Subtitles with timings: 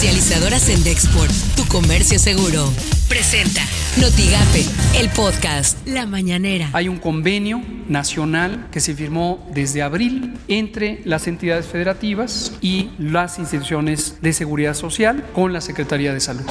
[0.00, 2.64] Comercializadoras en Dexport, tu comercio seguro.
[3.06, 3.60] Presenta
[4.00, 4.64] Notigape,
[4.98, 6.70] el podcast La Mañanera.
[6.72, 13.38] Hay un convenio nacional que se firmó desde abril entre las entidades federativas y las
[13.38, 16.46] instituciones de seguridad social con la Secretaría de Salud.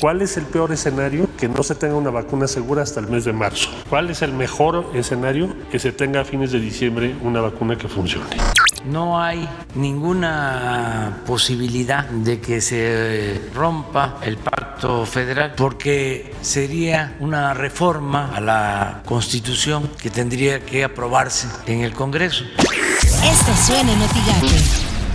[0.00, 1.30] ¿Cuál es el peor escenario?
[1.38, 3.70] Que no se tenga una vacuna segura hasta el mes de marzo.
[3.88, 5.54] ¿Cuál es el mejor escenario?
[5.70, 8.36] Que se tenga a fines de diciembre una vacuna que funcione.
[8.84, 18.34] No hay ninguna posibilidad de que se rompa el pacto federal porque sería una reforma
[18.34, 22.44] a la constitución que tendría que aprobarse en el Congreso.
[23.24, 23.98] Esto suena en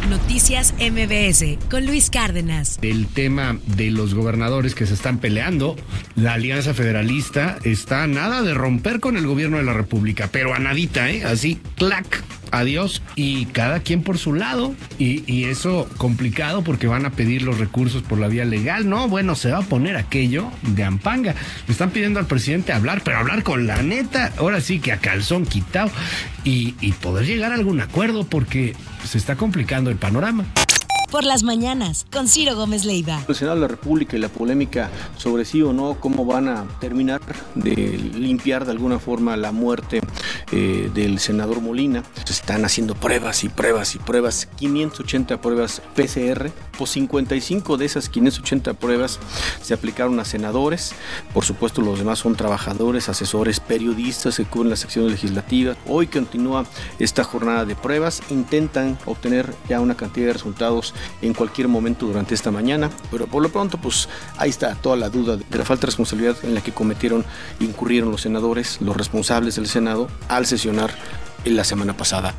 [0.10, 2.78] Noticias MBS con Luis Cárdenas.
[2.82, 5.76] El tema de los gobernadores que se están peleando,
[6.16, 10.54] la Alianza Federalista está a nada de romper con el gobierno de la República, pero
[10.54, 11.24] a nadita, ¿eh?
[11.24, 14.74] Así, clac adiós y cada quien por su lado.
[14.98, 18.88] Y, y, eso complicado porque van a pedir los recursos por la vía legal.
[18.88, 21.36] No, bueno, se va a poner aquello de ampanga.
[21.68, 24.32] Le están pidiendo al presidente hablar, pero hablar con la neta.
[24.38, 25.92] Ahora sí que a calzón quitado
[26.44, 30.46] y, y poder llegar a algún acuerdo porque se está complicando el panorama
[31.14, 33.22] por las mañanas con Ciro Gómez Leiva.
[33.28, 36.66] El Senado de la República y la polémica sobre sí o no, cómo van a
[36.80, 37.22] terminar
[37.54, 40.02] de limpiar de alguna forma la muerte
[40.52, 42.04] eh, del senador Molina.
[42.26, 48.10] Se están haciendo pruebas y pruebas y pruebas, 580 pruebas PCR, por 55 de esas
[48.10, 49.20] 580 pruebas
[49.62, 50.94] se aplicaron a senadores,
[51.34, 55.78] por supuesto los demás son trabajadores, asesores, periodistas que cubren las secciones legislativas.
[55.88, 56.66] Hoy continúa
[57.00, 62.34] esta jornada de pruebas, intentan obtener ya una cantidad de resultados en cualquier momento durante
[62.36, 65.82] esta mañana, pero por lo pronto pues ahí está toda la duda de la falta
[65.82, 67.26] de responsabilidad en la que cometieron,
[67.60, 70.08] incurrieron los senadores, los responsables del Senado
[70.38, 70.92] al sesionar
[71.46, 72.34] la semana pasada.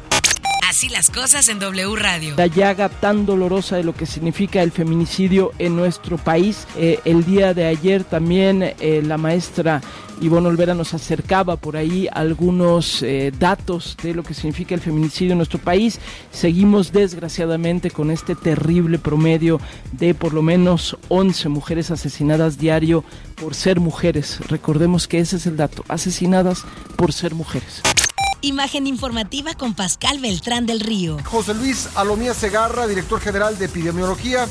[0.74, 2.34] Así las cosas en W Radio.
[2.36, 6.66] La llaga tan dolorosa de lo que significa el feminicidio en nuestro país.
[6.76, 9.80] Eh, el día de ayer también eh, la maestra
[10.20, 15.30] Ivonne Olvera nos acercaba por ahí algunos eh, datos de lo que significa el feminicidio
[15.30, 16.00] en nuestro país.
[16.32, 19.60] Seguimos desgraciadamente con este terrible promedio
[19.92, 23.04] de por lo menos 11 mujeres asesinadas diario
[23.36, 24.40] por ser mujeres.
[24.48, 26.64] Recordemos que ese es el dato, asesinadas
[26.96, 27.80] por ser mujeres.
[28.44, 31.16] Imagen informativa con Pascal Beltrán del Río.
[31.24, 34.46] José Luis Alomía Segarra, director general de epidemiología,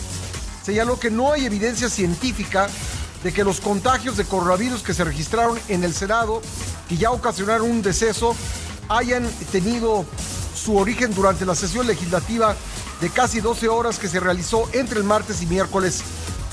[0.65, 2.67] señaló que no hay evidencia científica
[3.23, 6.41] de que los contagios de coronavirus que se registraron en el Senado,
[6.89, 8.35] y ya ocasionaron un deceso,
[8.89, 10.05] hayan tenido
[10.55, 12.55] su origen durante la sesión legislativa
[12.99, 16.01] de casi 12 horas que se realizó entre el martes y miércoles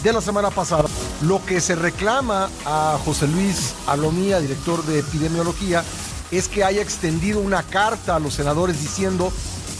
[0.02, 0.90] de la semana pasada.
[1.22, 5.82] Lo que se reclama a José Luis Alomía, director de epidemiología,
[6.30, 9.32] es que haya extendido una carta a los senadores diciendo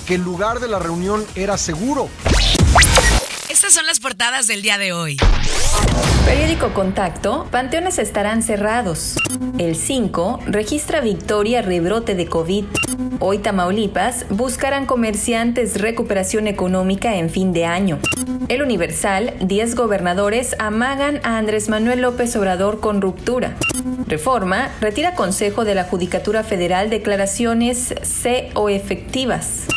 [0.07, 2.09] que el lugar de la reunión era seguro.
[3.49, 5.17] Estas son las portadas del día de hoy.
[6.25, 9.17] Periódico Contacto, panteones estarán cerrados.
[9.59, 12.65] El 5 registra victoria rebrote de COVID.
[13.19, 17.99] Hoy Tamaulipas buscarán comerciantes recuperación económica en fin de año.
[18.49, 23.57] El Universal, 10 gobernadores amagan a Andrés Manuel López Obrador con ruptura.
[24.11, 29.69] Reforma, retira Consejo de la Judicatura Federal declaraciones C o efectivas.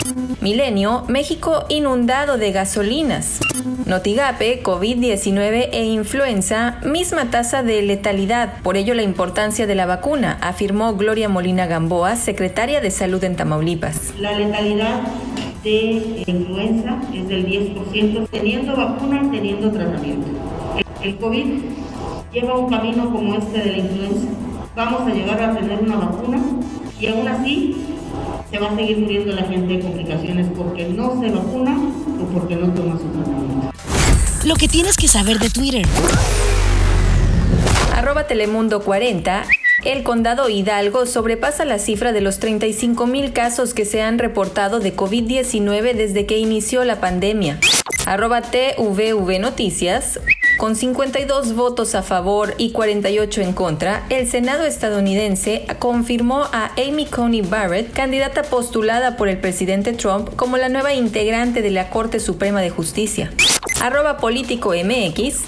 [0.42, 3.42] Milenio, México inundado de gasolinas.
[3.86, 8.60] Notigape, COVID-19 e influenza, misma tasa de letalidad.
[8.64, 13.36] Por ello la importancia de la vacuna, afirmó Gloria Molina Gamboa, secretaria de Salud en
[13.36, 14.16] Tamaulipas.
[14.18, 15.02] La letalidad
[15.64, 20.28] de influenza es del 10%, teniendo vacuna, teniendo tratamiento.
[21.04, 21.83] El COVID
[22.34, 24.28] lleva un camino como este de la influenza.
[24.76, 26.40] Vamos a llegar a tener una vacuna
[27.00, 27.86] y aún así
[28.50, 31.78] se va a seguir muriendo la gente de complicaciones porque no se vacuna
[32.22, 33.72] o porque no toma su tratamiento.
[34.46, 35.86] Lo que tienes que saber de Twitter.
[37.96, 39.44] Arroba Telemundo 40.
[39.86, 44.80] El condado Hidalgo sobrepasa la cifra de los 35 mil casos que se han reportado
[44.80, 47.60] de COVID-19 desde que inició la pandemia.
[48.06, 50.20] Arroba TVV Noticias.
[50.64, 57.06] Con 52 votos a favor y 48 en contra, el Senado estadounidense confirmó a Amy
[57.06, 62.22] Coney Barrett, candidata postulada por el presidente Trump como la nueva integrante de la Corte
[62.22, 63.34] Suprema de Justicia.
[63.82, 65.42] Arroba político MX.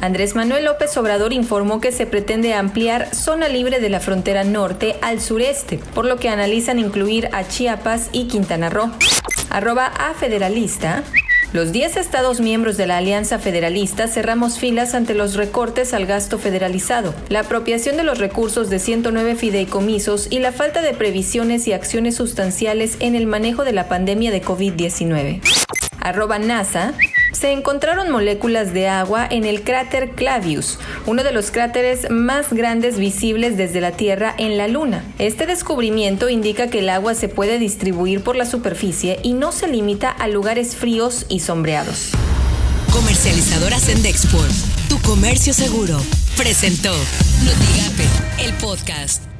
[0.00, 4.94] Andrés Manuel López Obrador informó que se pretende ampliar zona libre de la frontera norte
[5.02, 8.92] al sureste, por lo que analizan incluir a Chiapas y Quintana Roo.
[9.50, 11.02] Arroba a federalista.
[11.52, 16.38] Los 10 estados miembros de la Alianza Federalista cerramos filas ante los recortes al gasto
[16.38, 21.74] federalizado, la apropiación de los recursos de 109 fideicomisos y la falta de previsiones y
[21.74, 25.42] acciones sustanciales en el manejo de la pandemia de COVID-19.
[26.00, 26.94] Arroba NASA.
[27.32, 32.98] Se encontraron moléculas de agua en el cráter Clavius, uno de los cráteres más grandes
[32.98, 35.04] visibles desde la Tierra en la Luna.
[35.18, 39.68] Este descubrimiento indica que el agua se puede distribuir por la superficie y no se
[39.68, 42.10] limita a lugares fríos y sombreados.
[42.92, 44.52] Comercializadora Sendexport,
[44.88, 45.98] tu comercio seguro,
[46.36, 46.92] presentó
[47.44, 49.31] Notigape, el podcast.